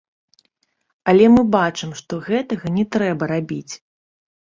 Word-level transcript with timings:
Але 1.11 1.27
мы 1.35 1.43
бачым, 1.55 1.91
што 1.99 2.13
гэтага 2.29 2.71
не 2.79 2.85
трэба 2.97 3.29
рабіць. 3.33 3.73